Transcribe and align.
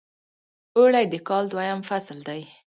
اوړی 0.77 1.05
د 1.09 1.15
کال 1.27 1.43
دویم 1.51 1.81
فصل 1.89 2.17
دی. 2.27 2.41